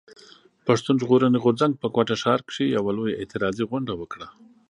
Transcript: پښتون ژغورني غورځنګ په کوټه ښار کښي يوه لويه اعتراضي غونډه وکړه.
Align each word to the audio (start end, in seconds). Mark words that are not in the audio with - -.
پښتون 0.67 0.95
ژغورني 1.01 1.39
غورځنګ 1.43 1.73
په 1.81 1.87
کوټه 1.95 2.15
ښار 2.21 2.39
کښي 2.47 2.65
يوه 2.77 2.91
لويه 2.97 3.17
اعتراضي 3.17 3.63
غونډه 3.71 3.93
وکړه. 3.97 4.27